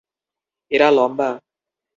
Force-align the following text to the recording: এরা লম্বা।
এরা 0.71 0.89
লম্বা। 0.91 1.29